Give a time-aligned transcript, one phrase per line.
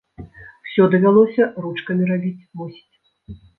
[0.65, 2.89] Усё давялося ручкамі рабіць, мусіць.